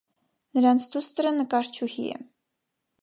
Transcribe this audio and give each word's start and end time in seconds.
Նրանց 0.57 0.87
դուստրը 0.95 1.33
նկարչուհի 1.41 2.11
է։ 2.17 2.21